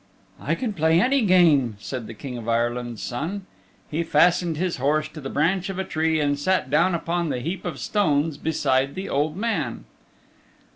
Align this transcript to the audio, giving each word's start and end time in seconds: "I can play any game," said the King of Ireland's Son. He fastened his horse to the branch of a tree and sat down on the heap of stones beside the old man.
"I 0.39 0.55
can 0.55 0.73
play 0.73 0.99
any 0.99 1.21
game," 1.21 1.77
said 1.79 2.07
the 2.07 2.15
King 2.15 2.35
of 2.35 2.49
Ireland's 2.49 3.03
Son. 3.03 3.45
He 3.87 4.01
fastened 4.01 4.57
his 4.57 4.77
horse 4.77 5.07
to 5.09 5.21
the 5.21 5.29
branch 5.29 5.69
of 5.69 5.77
a 5.77 5.83
tree 5.83 6.19
and 6.19 6.39
sat 6.39 6.71
down 6.71 6.99
on 7.07 7.29
the 7.29 7.39
heap 7.39 7.63
of 7.65 7.77
stones 7.77 8.39
beside 8.39 8.95
the 8.95 9.09
old 9.09 9.37
man. 9.37 9.85